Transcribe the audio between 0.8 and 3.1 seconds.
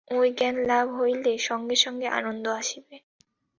হইলে সঙ্গে সঙ্গে আনন্দ আসিবে।